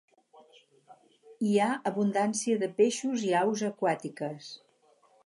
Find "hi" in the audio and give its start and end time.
1.49-1.51